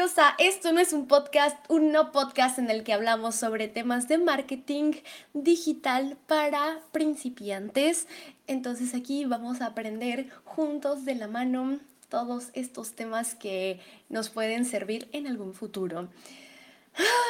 [0.00, 3.68] Bienvenidos a Esto no es un podcast, un no podcast en el que hablamos sobre
[3.68, 4.92] temas de marketing
[5.34, 8.08] digital para principiantes.
[8.46, 13.78] Entonces aquí vamos a aprender juntos de la mano todos estos temas que
[14.08, 16.08] nos pueden servir en algún futuro.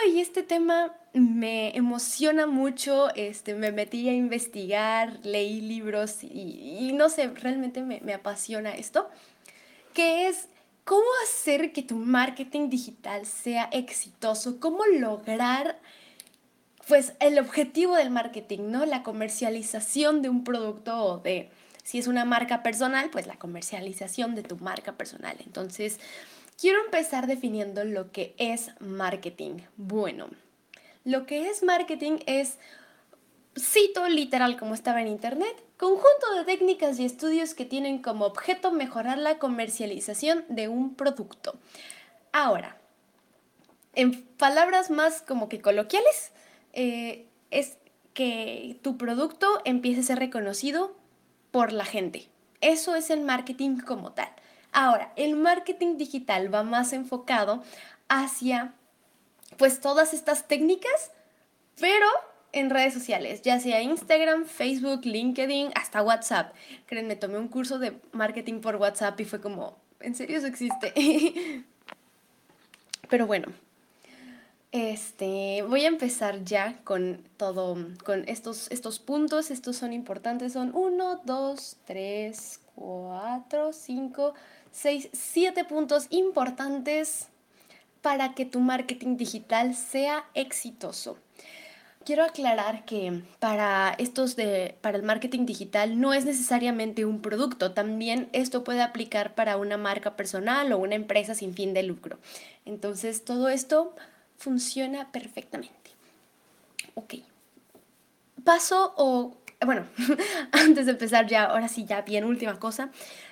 [0.07, 7.09] Y este tema me emociona mucho, este, me metí a investigar, leí libros y, no
[7.09, 9.11] sé, realmente me, me apasiona esto,
[9.93, 10.49] que es
[10.91, 14.59] ¿Cómo hacer que tu marketing digital sea exitoso?
[14.59, 15.79] ¿Cómo lograr
[16.89, 18.85] pues el objetivo del marketing, ¿no?
[18.87, 21.49] La comercialización de un producto o de
[21.85, 25.37] si es una marca personal, pues la comercialización de tu marca personal.
[25.47, 26.01] Entonces,
[26.61, 29.59] quiero empezar definiendo lo que es marketing.
[29.77, 30.29] Bueno,
[31.05, 32.59] lo que es marketing es
[33.57, 38.71] cito literal como estaba en internet, conjunto de técnicas y estudios que tienen como objeto
[38.71, 41.59] mejorar la comercialización de un producto.
[42.33, 42.77] Ahora,
[43.95, 46.33] en palabras más como que coloquiales,
[46.75, 47.79] eh, es
[48.13, 50.95] que tu producto empiece a ser reconocido
[51.51, 52.29] por la gente.
[52.61, 54.29] Eso es el marketing como tal.
[54.73, 57.63] Ahora, el marketing digital va más enfocado
[58.11, 58.75] hacia
[59.57, 61.11] pues todas estas técnicas,
[61.81, 62.07] pero
[62.53, 66.55] en redes sociales, ya sea Instagram, Facebook, LinkedIn, hasta WhatsApp.
[66.87, 70.93] Créanme, tomé un curso de marketing por WhatsApp y fue como, ¿en serio eso existe?
[73.09, 73.49] Pero bueno,
[74.73, 79.51] este, voy a empezar ya con todo, con estos, estos puntos.
[79.51, 84.35] Estos son importantes, son 1, 2, 3, 4, 5,
[84.71, 87.29] 6, 7 puntos importantes
[88.01, 91.19] para que tu marketing digital sea exitoso.
[92.05, 97.73] Quiero aclarar que para estos de para el marketing digital no es necesariamente un producto,
[97.73, 102.19] también esto puede aplicar para una marca personal o una empresa sin fin de lucro.
[102.65, 103.95] Entonces, todo esto
[104.39, 105.91] funciona perfectamente.
[106.95, 107.17] Ok.
[108.45, 109.87] Paso o bueno,
[110.53, 112.91] antes de empezar ya, ahora sí ya bien última cosa,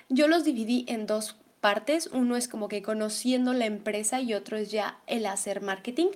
[0.09, 4.57] yo los dividí en dos partes, uno es como que conociendo la empresa y otro
[4.57, 6.09] es ya el hacer marketing.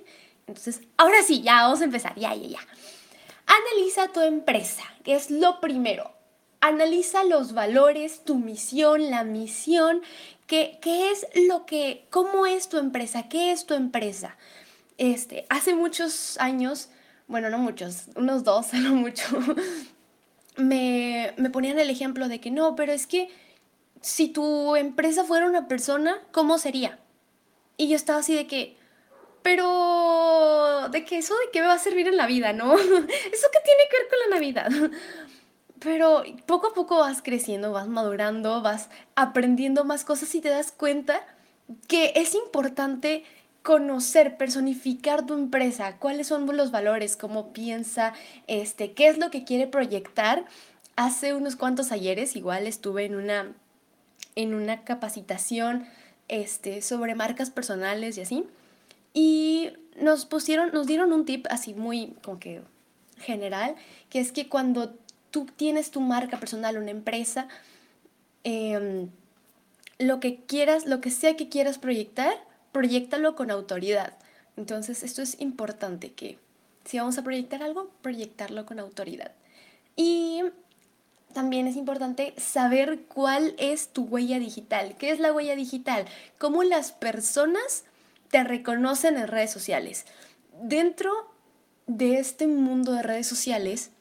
[0.46, 2.58] Entonces, ahora sí, ya vamos a empezar, ya, ya, ya.
[3.46, 6.12] Analiza tu empresa, que es lo primero.
[6.60, 10.02] Analiza los valores, tu misión, la misión,
[10.46, 14.36] qué, qué es lo que, cómo es tu empresa, qué es tu empresa.
[14.96, 16.88] Este, hace muchos años,
[17.26, 19.24] bueno, no muchos, unos dos, no mucho,
[20.56, 23.30] me, me ponían el ejemplo de que no, pero es que
[24.00, 26.98] si tu empresa fuera una persona, ¿cómo sería?
[27.76, 28.76] Y yo estaba así de que,
[29.44, 32.72] pero de que eso de qué me va a servir en la vida, ¿no?
[32.78, 34.70] ¿Eso qué tiene que ver con la Navidad?
[35.80, 40.72] Pero poco a poco vas creciendo, vas madurando, vas aprendiendo más cosas y te das
[40.72, 41.20] cuenta
[41.88, 43.24] que es importante
[43.62, 48.14] conocer, personificar tu empresa, cuáles son los valores, cómo piensa,
[48.46, 50.46] este, qué es lo que quiere proyectar.
[50.96, 53.52] Hace unos cuantos ayeres igual estuve en una,
[54.36, 55.86] en una capacitación
[56.28, 58.46] este, sobre marcas personales y así.
[59.14, 62.62] Y nos pusieron, nos dieron un tip así muy como que
[63.18, 63.76] general,
[64.10, 64.94] que es que cuando
[65.30, 67.48] tú tienes tu marca personal, una empresa,
[68.42, 69.08] em,
[69.98, 72.34] lo que quieras, lo que sea que quieras proyectar,
[72.72, 74.18] proyectalo con autoridad.
[74.56, 76.38] Entonces, esto es importante que
[76.84, 79.32] si vamos a proyectar algo, proyectarlo con autoridad.
[79.96, 80.42] Y
[81.32, 84.96] también es importante saber cuál es tu huella digital.
[84.98, 86.06] ¿Qué es la huella digital?
[86.38, 87.84] Cómo las personas
[88.34, 90.06] te reconocen en redes sociales.
[90.60, 91.12] Dentro
[91.86, 93.92] de este mundo de redes sociales,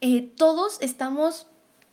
[0.00, 1.46] eh, todos estamos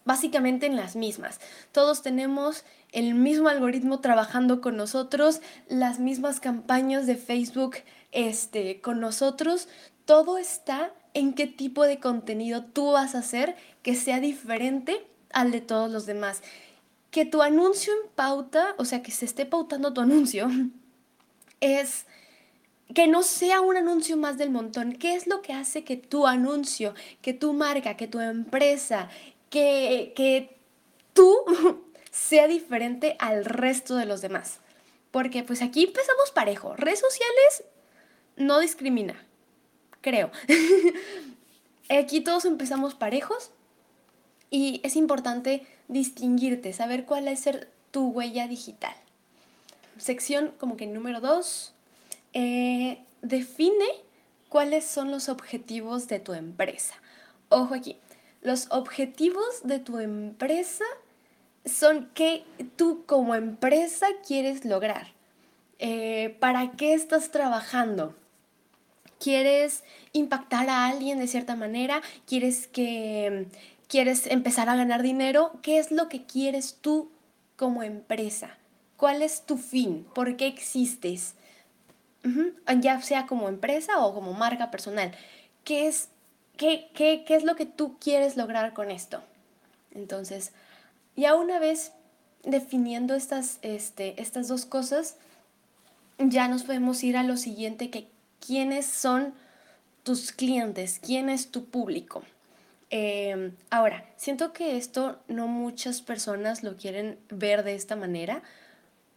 [0.06, 1.42] básicamente en las mismas.
[1.74, 2.64] Todos tenemos
[2.94, 7.76] el mismo algoritmo trabajando con nosotros, las mismas campañas de Facebook
[8.14, 9.68] este, con nosotros.
[10.06, 15.52] Todo está en qué tipo de contenido tú vas a hacer que sea diferente al
[15.52, 16.44] de todos los demás.
[17.10, 20.48] Que tu anuncio en pauta, o sea, que se esté pautando tu anuncio,
[21.62, 22.06] es
[22.94, 24.94] que no sea un anuncio más del montón.
[24.94, 29.10] ¿Qué es lo que hace que tu anuncio, que tu marca, que tu empresa,
[29.50, 30.58] que, que
[31.14, 31.38] tú
[32.12, 34.60] sea diferente al resto de los demás?
[35.12, 36.76] Porque pues aquí empezamos parejo.
[36.76, 37.64] Redes sociales
[38.36, 39.26] no discrimina,
[40.02, 40.32] creo.
[41.90, 43.52] aquí todos empezamos parejos
[44.50, 47.48] y es importante distinguirte, saber cuál es
[47.92, 48.96] tu huella digital
[49.98, 51.74] sección como que número dos,
[52.34, 53.86] eh, define
[54.50, 56.96] cuáles son los objetivos de tu empresa.
[57.50, 57.98] Ojo aquí,
[58.42, 60.86] los objetivos de tu empresa
[61.66, 62.44] son qué
[62.76, 65.08] tú como empresa quieres lograr.
[65.80, 68.16] Eh, ¿Para qué estás trabajando?
[69.20, 69.84] ¿Quieres
[70.14, 72.02] impactar a alguien de cierta manera?
[72.26, 73.48] ¿Quieres que
[73.88, 75.52] quieres empezar a ganar dinero?
[75.62, 77.12] ¿Qué es lo que quieres tú
[77.56, 78.58] como empresa?
[79.02, 80.06] ¿Cuál es tu fin?
[80.14, 81.34] ¿Por qué existes?
[82.82, 85.12] Ya sea como empresa o como marca personal.
[85.64, 86.10] ¿Qué es,
[86.56, 89.24] qué, qué, qué es lo que tú quieres lograr con esto?
[89.96, 90.52] Entonces,
[91.16, 91.94] ya una vez
[92.44, 95.16] definiendo estas, este, estas dos cosas,
[96.20, 98.08] ya nos podemos ir a lo siguiente, que
[98.40, 99.34] quiénes son
[100.04, 102.22] tus clientes, quién es tu público.
[102.92, 108.44] Em, ahora, siento que esto no muchas personas lo quieren ver de esta manera,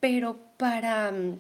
[0.05, 1.39] pero para, mm,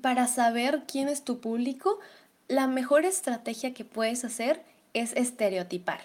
[0.00, 1.98] para saber quién es tu público,
[2.46, 4.62] la mejor estrategia que puedes hacer
[4.94, 5.98] es estereotipar.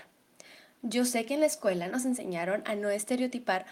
[0.81, 3.67] Yo sé que en la escuela nos enseñaron a no estereotipar,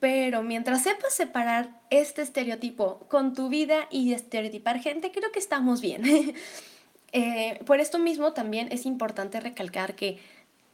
[0.00, 5.82] pero mientras sepas separar este estereotipo con tu vida y estereotipar gente, creo que estamos
[5.82, 6.04] bien.
[7.12, 10.18] Eh, por esto mismo también es importante recalcar que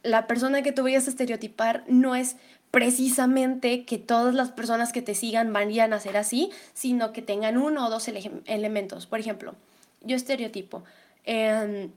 [0.03, 2.35] la persona que tú vayas a estereotipar no es
[2.71, 7.57] precisamente que todas las personas que te sigan vayan a ser así, sino que tengan
[7.57, 9.05] uno o dos elementos.
[9.05, 9.55] Por ejemplo,
[10.01, 10.83] yo estereotipo.
[11.23, 11.91] Em,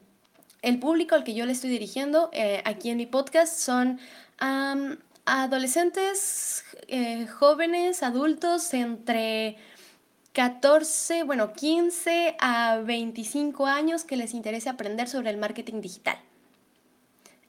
[0.62, 3.98] el público al que yo le estoy dirigiendo eh, aquí en mi podcast son
[5.24, 9.56] adolescentes, eh, jóvenes, adultos entre
[10.32, 16.18] 14, bueno, 15 a 25 años que les interese aprender sobre el marketing digital.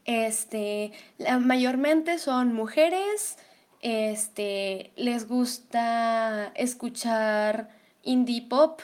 [0.07, 0.93] Este,
[1.41, 3.37] mayormente son mujeres,
[3.81, 7.69] este, les gusta escuchar
[8.03, 8.79] indie pop,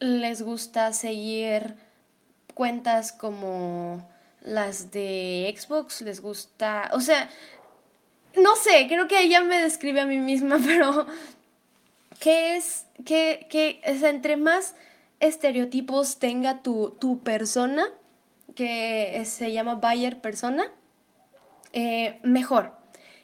[0.00, 1.76] les gusta seguir
[2.54, 4.08] cuentas como
[4.40, 7.28] las de Xbox, les gusta, o sea,
[8.34, 11.06] no sé, creo que ella me describe a mí misma, pero
[12.20, 14.76] ¿qué es, qué, qué, es entre más
[15.20, 17.84] estereotipos tenga tu, tu persona,
[18.54, 20.70] que se llama Bayer persona,
[21.72, 22.72] eh, mejor.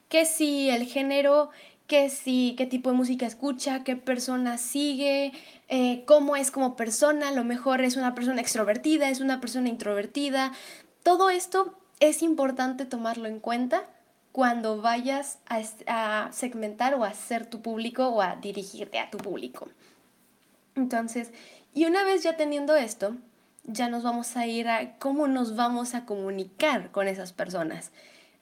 [0.08, 1.50] Que si el género,
[1.86, 5.32] que si qué tipo de música escucha, qué persona sigue,
[5.68, 10.52] eh, cómo es como persona, lo mejor es una persona extrovertida, es una persona introvertida.
[11.02, 13.88] Todo esto es importante tomarlo en cuenta
[14.32, 19.18] cuando vayas a, a segmentar o a ser tu público o a dirigirte a tu
[19.18, 19.68] público.
[20.74, 21.32] Entonces,
[21.74, 23.16] y una vez ya teniendo esto,
[23.64, 27.92] ya nos vamos a ir a cómo nos vamos a comunicar con esas personas.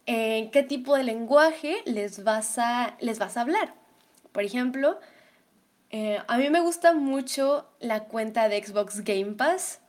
[0.07, 3.75] En qué tipo de lenguaje les vas a, les vas a hablar.
[4.33, 5.01] Por ejemplo,
[5.91, 9.81] eh, a mí me gusta mucho la cuenta de Xbox Game Pass.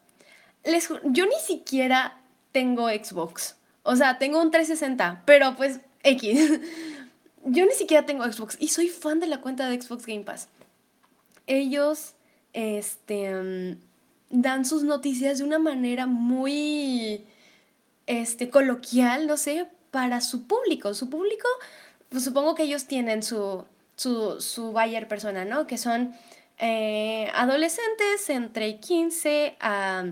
[0.64, 2.20] Les, yo ni siquiera
[2.52, 3.58] tengo Xbox.
[3.84, 6.60] O sea, tengo un 360, pero pues X.
[7.46, 10.50] yo ni siquiera tengo Xbox y soy fan de la cuenta de Xbox Game Pass.
[11.46, 12.16] Ellos,
[12.54, 13.78] este, mm,
[14.30, 17.26] dan sus noticias de una manera muy
[18.06, 20.94] este, coloquial, no sé, para su público.
[20.94, 21.48] Su público,
[22.10, 23.66] pues supongo que ellos tienen su,
[23.96, 25.68] su, su buyer persona, ¿no?
[25.68, 26.14] Que son
[26.58, 30.06] eh, adolescentes entre 15 a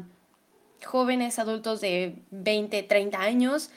[0.85, 3.71] jóvenes adultos de 20, 30 años,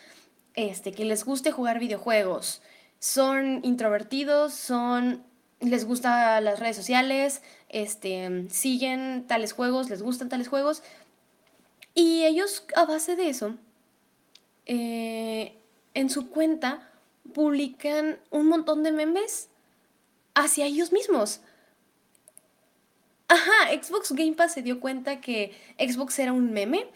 [0.54, 2.62] este, que les guste jugar videojuegos.
[2.98, 5.24] Son introvertidos, son
[5.60, 10.82] les gustan las redes sociales, este, siguen tales juegos, les gustan tales juegos.
[11.94, 13.54] Y ellos a base de eso,
[14.66, 15.54] eh,
[15.94, 16.88] en su cuenta
[17.34, 19.48] publican un montón de memes
[20.34, 21.40] hacia ellos mismos.
[23.26, 26.86] Ajá, Xbox Game Pass se dio cuenta que Xbox era un meme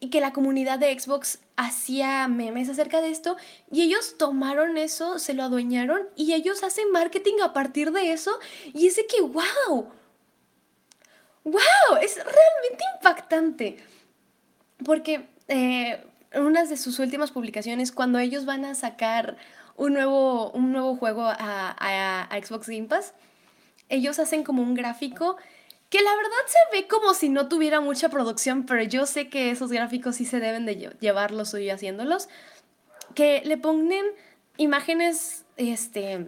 [0.00, 3.36] y que la comunidad de Xbox hacía memes acerca de esto
[3.70, 8.38] y ellos tomaron eso, se lo adueñaron y ellos hacen marketing a partir de eso
[8.72, 9.90] y es de que, wow,
[11.42, 13.76] wow, es realmente impactante.
[14.84, 16.00] Porque eh,
[16.30, 19.36] en una de sus últimas publicaciones, cuando ellos van a sacar
[19.74, 21.36] un nuevo, un nuevo juego a,
[21.76, 23.14] a Xbox Game Pass,
[23.88, 25.36] ellos hacen como un gráfico
[25.88, 29.50] que la verdad se ve como si no tuviera mucha producción, pero yo sé que
[29.50, 32.28] esos gráficos sí se deben de llevarlos y haciéndolos,
[33.14, 34.04] que le ponen
[34.58, 36.26] imágenes, este,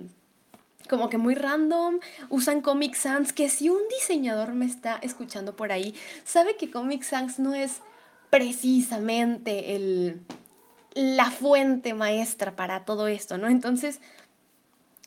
[0.89, 2.01] como que muy random,
[2.31, 7.03] usan Comic Sans, que si un diseñador me está escuchando por ahí, sabe que Comic
[7.03, 7.81] Sans no es
[8.31, 10.23] precisamente el,
[10.95, 13.49] la fuente maestra para todo esto, ¿no?
[13.49, 14.01] Entonces,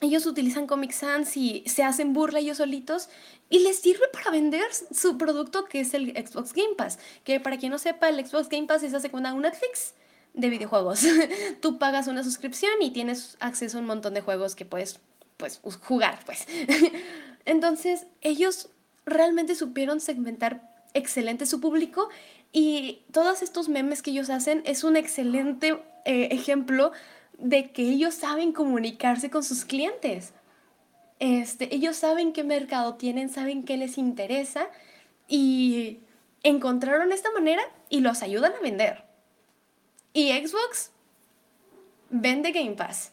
[0.03, 3.09] ellos utilizan Comic Sans y se hacen burla ellos solitos
[3.49, 6.99] y les sirve para vender su producto que es el Xbox Game Pass.
[7.23, 9.93] Que para quien no sepa, el Xbox Game Pass es hace segunda un Netflix
[10.33, 11.05] de videojuegos.
[11.61, 14.99] Tú pagas una suscripción y tienes acceso a un montón de juegos que puedes
[15.37, 16.47] pues, jugar, pues.
[17.45, 18.69] Entonces, ellos
[19.05, 22.09] realmente supieron segmentar excelente su público
[22.51, 26.91] y todos estos memes que ellos hacen es un excelente eh, ejemplo
[27.43, 30.33] de que ellos saben comunicarse con sus clientes.
[31.19, 34.69] Este, ellos saben qué mercado tienen, saben qué les interesa
[35.27, 35.99] y
[36.41, 39.03] encontraron esta manera y los ayudan a vender.
[40.13, 40.91] Y Xbox
[42.09, 43.11] vende Game Pass.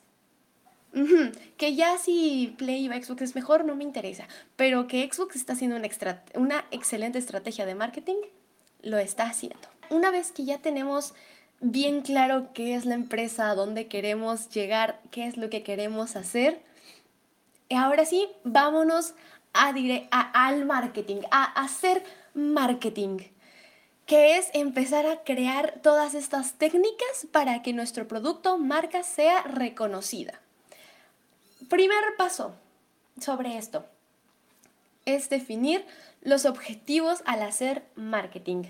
[1.57, 4.29] Que ya si Play o Xbox es mejor, no me interesa.
[4.55, 5.89] Pero que Xbox está haciendo una,
[6.35, 8.17] una excelente estrategia de marketing,
[8.83, 9.69] lo está haciendo.
[9.91, 11.15] Una vez que ya tenemos
[11.61, 16.17] bien claro qué es la empresa, a dónde queremos llegar, qué es lo que queremos
[16.17, 16.63] hacer,
[17.71, 19.15] ahora sí, vámonos
[19.53, 19.75] a,
[20.11, 22.03] a al marketing, a hacer
[22.35, 23.19] marketing
[24.11, 30.41] que es empezar a crear todas estas técnicas para que nuestro producto, marca, sea reconocida.
[31.69, 32.57] Primer paso
[33.21, 33.87] sobre esto
[35.05, 35.87] es definir
[36.23, 38.65] los objetivos al hacer marketing.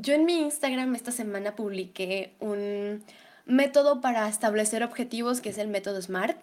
[0.00, 3.04] Yo en mi Instagram esta semana publiqué un
[3.46, 6.36] método para establecer objetivos que es el método SMART.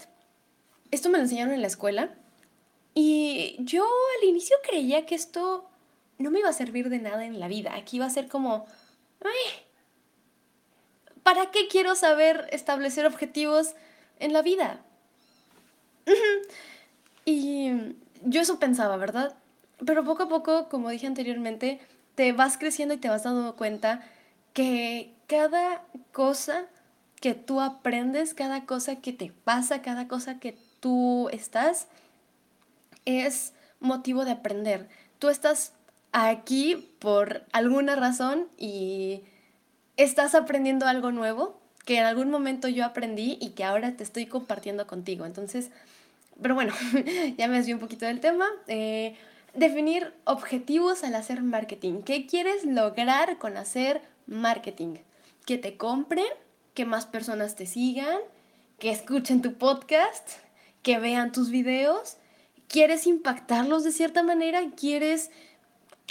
[0.91, 2.15] Esto me lo enseñaron en la escuela
[2.93, 3.85] y yo
[4.19, 5.69] al inicio creía que esto
[6.17, 7.75] no me iba a servir de nada en la vida.
[7.75, 8.65] Aquí iba a ser como,
[11.23, 13.73] ¿para qué quiero saber establecer objetivos
[14.19, 14.81] en la vida?
[17.25, 17.71] y
[18.23, 19.35] yo eso pensaba, ¿verdad?
[19.85, 21.79] Pero poco a poco, como dije anteriormente,
[22.15, 24.01] te vas creciendo y te vas dando cuenta
[24.53, 26.65] que cada cosa
[27.19, 31.87] que tú aprendes, cada cosa que te pasa, cada cosa que tú estás,
[33.05, 34.89] es motivo de aprender.
[35.19, 35.73] Tú estás
[36.11, 39.23] aquí por alguna razón y
[39.97, 44.25] estás aprendiendo algo nuevo que en algún momento yo aprendí y que ahora te estoy
[44.25, 45.25] compartiendo contigo.
[45.25, 45.71] Entonces,
[46.41, 46.73] pero bueno,
[47.37, 48.45] ya me desvié un poquito del tema.
[48.67, 49.15] Eh,
[49.53, 52.01] definir objetivos al hacer marketing.
[52.03, 54.97] ¿Qué quieres lograr con hacer marketing?
[55.45, 56.25] Que te compren,
[56.73, 58.19] que más personas te sigan,
[58.79, 60.29] que escuchen tu podcast,
[60.83, 62.17] que vean tus videos.
[62.67, 64.61] ¿Quieres impactarlos de cierta manera?
[64.75, 65.31] ¿Quieres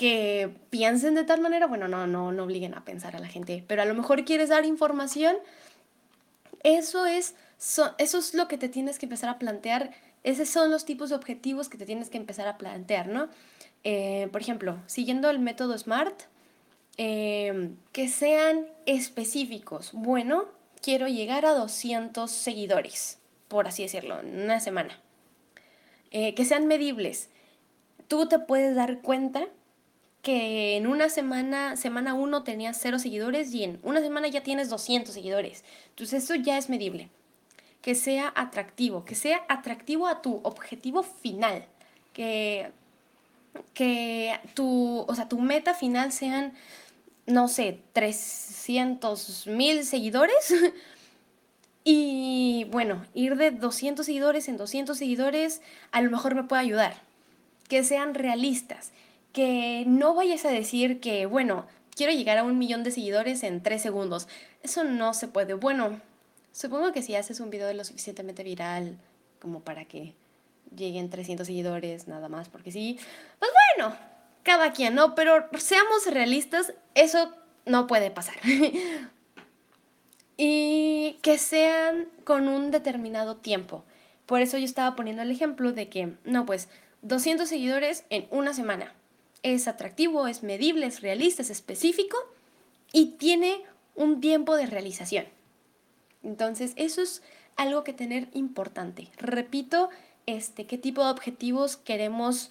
[0.01, 3.63] que piensen de tal manera, bueno, no, no, no obliguen a pensar a la gente,
[3.67, 5.37] pero a lo mejor quieres dar información,
[6.63, 7.35] eso es,
[7.99, 9.91] eso es lo que te tienes que empezar a plantear,
[10.23, 13.29] esos son los tipos de objetivos que te tienes que empezar a plantear, ¿no?
[13.85, 16.23] Eh, por ejemplo, siguiendo el método SMART,
[16.99, 19.91] eh, que sean específicos.
[19.93, 20.45] Bueno,
[20.83, 25.01] quiero llegar a 200 seguidores, por así decirlo, en una semana.
[26.11, 27.31] Eh, que sean medibles.
[28.09, 29.47] Tú te puedes dar cuenta
[30.23, 34.69] que en una semana, semana uno tenías cero seguidores y en una semana ya tienes
[34.69, 35.65] 200 seguidores.
[35.91, 37.09] Entonces eso ya es medible.
[37.83, 41.65] Que sea atractivo, que sea atractivo a tu objetivo final.
[42.13, 42.73] Que,
[43.75, 46.53] que tu, o sea, tu meta final sean,
[47.27, 50.55] no sé, 300 mil seguidores.
[51.85, 57.03] y bueno, ir de 200 seguidores en 200 seguidores a lo mejor me puede ayudar.
[57.69, 58.93] Que sean realistas
[59.33, 63.63] que no vayas a decir que, bueno, quiero llegar a un millón de seguidores en
[63.63, 64.29] tres segundos.
[64.63, 65.55] Eso no se puede.
[65.55, 66.01] Bueno,
[66.53, 68.99] supongo que si haces un video lo suficientemente viral
[69.41, 70.15] como para que
[70.75, 72.99] lleguen 300 seguidores nada más, porque sí,
[73.39, 73.97] pues bueno,
[74.43, 75.15] cada quien, ¿no?
[75.15, 77.33] Pero seamos realistas, eso
[77.67, 78.37] no puede pasar.
[80.37, 83.85] y que sean con un determinado tiempo.
[84.27, 86.69] Por eso yo estaba poniendo el ejemplo de que, no, pues
[87.03, 88.95] 200 seguidores en una semana
[89.43, 92.17] es atractivo, es medible, es realista, es específico
[92.93, 93.63] y tiene
[93.95, 95.27] un tiempo de realización.
[96.23, 97.23] Entonces, eso es
[97.57, 99.09] algo que tener importante.
[99.17, 99.91] Repito,
[100.27, 102.51] este, qué tipo de objetivos queremos,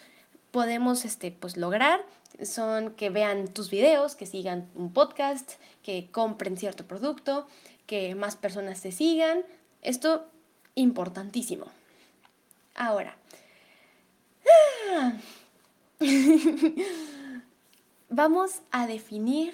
[0.52, 2.02] podemos este, pues, lograr.
[2.44, 7.48] Son que vean tus videos, que sigan un podcast, que compren cierto producto,
[7.86, 9.44] que más personas te sigan.
[9.82, 10.28] Esto
[10.76, 11.66] importantísimo.
[12.76, 13.18] Ahora,
[14.92, 15.14] ¡ah!
[18.10, 19.54] Vamos a definir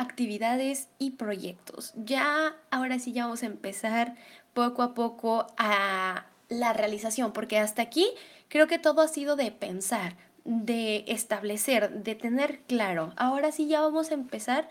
[0.00, 1.92] actividades y proyectos.
[1.94, 4.14] Ya, ahora sí, ya vamos a empezar
[4.54, 8.08] poco a poco a la realización, porque hasta aquí
[8.48, 13.12] creo que todo ha sido de pensar, de establecer, de tener claro.
[13.16, 14.70] Ahora sí ya vamos a empezar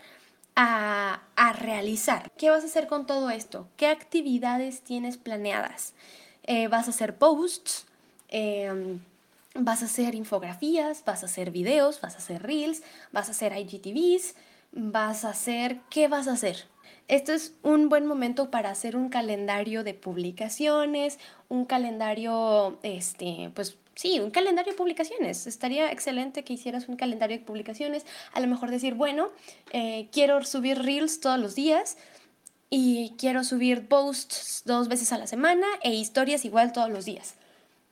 [0.56, 1.22] a,
[1.60, 2.30] realizar.
[2.36, 3.68] ¿Qué vas a hacer con todo esto?
[3.76, 5.94] ¿Qué actividades tienes planeadas?
[6.42, 7.86] Eh, ¿Vas a hacer posts?
[8.28, 9.00] Em,
[9.54, 13.52] Vas a hacer infografías, vas a hacer videos, vas a hacer reels, vas a hacer
[13.52, 14.36] IGTVs,
[14.72, 15.80] vas a hacer...
[15.90, 16.64] ¿Qué vas a hacer?
[17.08, 23.78] Esto es un buen momento para hacer un calendario de publicaciones, un calendario, este, pues
[24.00, 25.46] Sí, un calendario de publicaciones.
[25.46, 28.06] Estaría excelente que hicieras un calendario de publicaciones.
[28.32, 29.28] A lo mejor decir, bueno,
[29.72, 31.98] eh, quiero subir reels todos los días
[32.70, 37.34] y quiero subir posts dos veces a la semana e historias igual todos los días.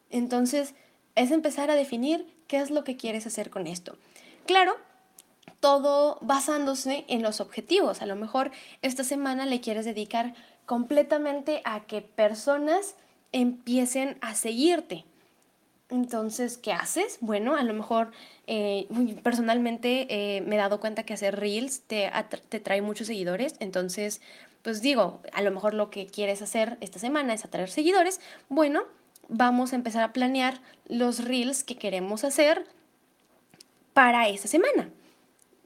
[0.09, 0.75] Entonces,
[1.15, 3.99] es empezar a definir qué es lo que quieres hacer con esto.
[4.47, 4.79] Claro,
[5.61, 8.03] todo basándose en los objetivos.
[8.03, 8.51] A lo mejor
[8.83, 10.35] esta semana le quieres dedicar
[10.67, 12.95] completamente a que personas
[13.33, 15.05] empiecen a seguirte.
[15.91, 17.17] Entonces, ¿qué haces?
[17.21, 18.11] Bueno, a lo mejor
[18.47, 18.87] eh,
[19.23, 22.11] personalmente eh, me he dado cuenta que hacer reels te,
[22.51, 23.55] te trae muchos seguidores.
[23.59, 24.21] Entonces,
[24.63, 28.21] pues digo, a lo mejor lo que quieres hacer esta semana es atraer seguidores.
[28.51, 28.83] Bueno,
[29.29, 32.67] vamos a empezar a planear los reels que queremos hacer
[33.95, 34.91] para esa semana.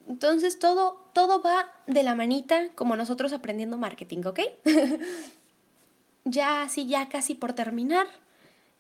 [0.09, 4.41] Entonces, todo, todo va de la manita como nosotros aprendiendo marketing, ¿ok?
[6.25, 8.07] ya, así, ya casi por terminar.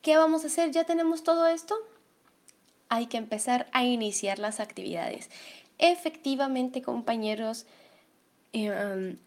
[0.02, 0.70] ¿Qué vamos a hacer?
[0.72, 1.76] ¿Ya tenemos todo esto?
[2.88, 5.30] Hay que empezar a iniciar las actividades.
[5.78, 7.66] Efectivamente, compañeros,
[8.52, 9.18] em,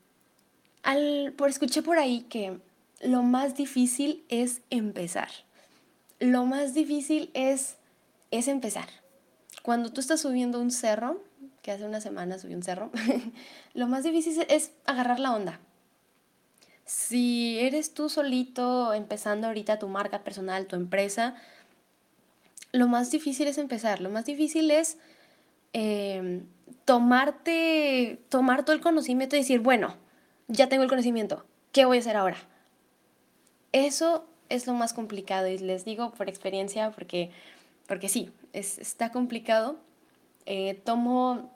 [1.36, 2.60] por, escuché por ahí que
[3.02, 5.30] lo más difícil es empezar.
[6.20, 7.78] Lo más difícil es,
[8.32, 8.88] es empezar.
[9.64, 11.22] Cuando tú estás subiendo un cerro,
[11.66, 12.92] que hace una semana subí un cerro,
[13.74, 15.60] lo más difícil es agarrar la onda.
[16.86, 21.34] Si eres tú solito empezando ahorita tu marca personal, tu empresa,
[22.72, 25.00] lo más difícil es empezar, lo más difícil es
[25.74, 26.46] em,
[26.86, 29.98] tomarte, tomar todo el conocimiento y decir, bueno,
[30.48, 32.38] ya tengo el conocimiento, ¿qué voy a hacer ahora?
[33.72, 37.32] Eso es lo más complicado y les digo por experiencia porque,
[37.88, 39.80] porque sí, es, está complicado.
[40.46, 41.55] Eh, tomo,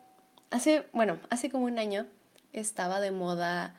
[0.51, 2.05] hace, bueno, hace como un año
[2.53, 3.75] estaba de moda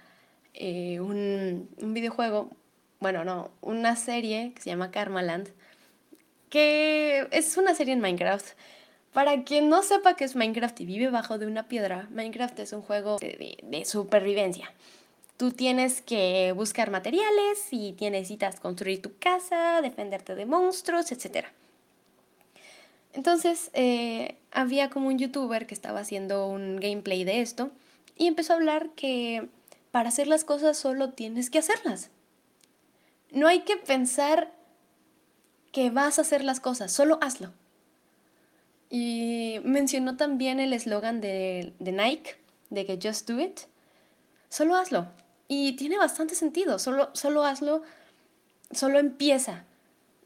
[0.55, 2.50] eh, un, videojuego,
[2.99, 5.49] bueno, no, una serie que se llama Karmaland,
[6.49, 8.47] que es una serie en Minecraft.
[9.12, 12.73] Para quien no sepa qué es Minecraft y vive bajo de una piedra, Minecraft es
[12.73, 14.73] un juego de, supervivencia.
[15.37, 21.47] Tú tienes que buscar materiales y necesitas construir tu casa, defenderte de monstruos, etc.
[23.12, 27.70] Entonces, eh, había como un youtuber que estaba haciendo un gameplay de esto
[28.16, 29.49] y empezó a hablar que
[29.90, 32.11] para hacer las cosas solo tienes que hacerlas.
[33.33, 34.53] No hay que pensar
[35.73, 37.53] que vas a hacer las cosas, solo hazlo.
[38.88, 42.37] Y mencionó también el eslogan de, Nike,
[42.70, 43.61] de que just do it.
[44.49, 45.07] Solo hazlo.
[45.46, 47.83] Y tiene bastante sentido, solo, solo hazlo,
[48.73, 49.64] solo empieza.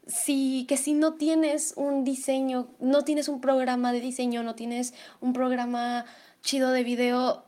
[0.07, 4.93] Si, que si no tienes un diseño, no tienes un programa de diseño, no tienes
[5.19, 6.05] un programa
[6.41, 7.43] chido de video,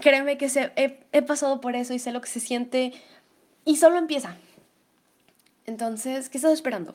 [0.00, 0.50] créeme que
[1.12, 2.92] he, pasado por eso y sé lo que se siente
[3.64, 4.36] y solo empieza.
[5.64, 6.94] Entonces, ¿qué estás esperando?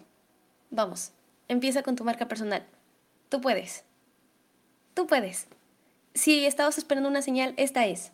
[0.69, 1.11] Vamos,
[1.47, 2.65] empieza con tu marca personal.
[3.29, 3.83] Tú puedes.
[4.93, 5.47] Tú puedes.
[6.13, 8.11] Si estabas esperando una señal, esta es.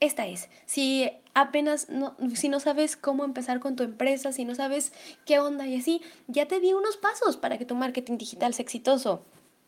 [0.00, 0.48] Esta es.
[0.66, 1.88] Si apenas
[2.34, 4.92] si no sabes cómo empezar con tu empresa, si no sabes
[5.24, 8.62] qué onda y así, ya te di unos pasos para que tu marketing digital sea
[8.62, 9.24] exitoso.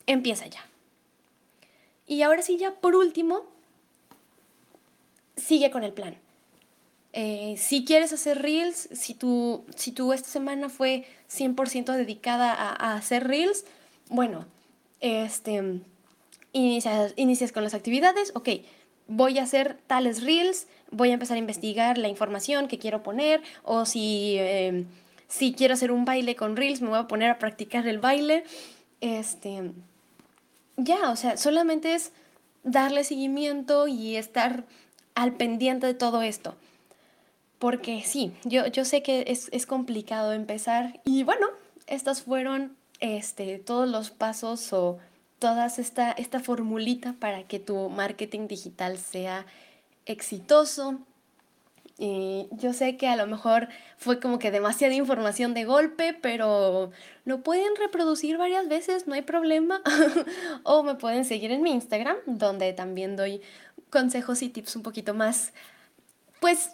[0.07, 0.67] Empieza ya.
[2.07, 3.47] Y ahora sí, ya por último,
[5.37, 6.17] sigue con el plan.
[7.13, 12.97] Eh, si quieres hacer reels, si tú, si tú esta semana fue 100% dedicada a,
[12.97, 13.65] hacer reels,
[14.09, 14.47] bueno,
[15.01, 15.81] este,
[16.53, 18.49] inicias, inicias con las actividades, ok,
[19.07, 23.43] voy a hacer tales reels, voy a empezar a investigar la información que quiero poner,
[23.63, 24.87] o si, em,
[25.29, 28.45] si quiero hacer un baile con reels, me voy a poner a practicar el baile.
[29.01, 29.73] Este,
[30.77, 32.13] ya, o sea, solamente es
[32.63, 34.65] darle seguimiento y estar
[35.15, 36.55] al pendiente de todo esto.
[37.59, 41.47] Porque sí, yo, yo sé que es, complicado empezar y bueno,
[41.87, 44.99] estos fueron este, todos los pasos o
[45.39, 49.47] toda esta, esta formulita para que tu marketing digital sea
[50.07, 51.01] exitoso.
[51.97, 53.69] Y yo sé que a lo mejor
[53.99, 56.91] fue como que demasiada información de golpe, pero
[57.25, 59.81] lo pueden reproducir varias veces, no hay problema.
[60.65, 63.43] o me pueden seguir en mi Instagram, donde también doy
[63.91, 65.53] consejos y tips un poquito más,
[66.41, 66.71] pues,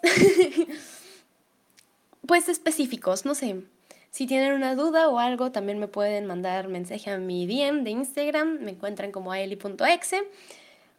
[2.27, 3.63] pues específicos, no sé.
[4.11, 7.91] Si tienen una duda o algo, también me pueden mandar mensaje a mi DM de
[7.91, 10.29] Instagram, me encuentran como aeli.exe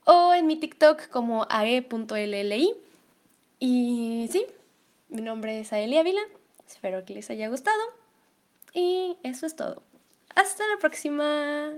[0.06, 2.74] o en mi TikTok como ae.lli.
[3.60, 4.46] Y sí,
[5.10, 6.22] mi nombre es Aeli Ávila,
[6.68, 7.82] espero que les haya gustado
[8.74, 9.84] y eso es todo.
[10.34, 11.74] Hasta la próxima.